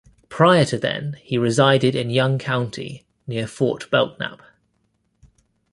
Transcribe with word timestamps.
Prior 0.29 0.65
to 0.65 0.79
then, 0.79 1.15
he 1.21 1.37
resided 1.37 1.93
in 1.93 2.09
Young 2.09 2.39
County 2.39 3.05
near 3.27 3.45
Fort 3.45 3.91
Belknap. 3.91 4.41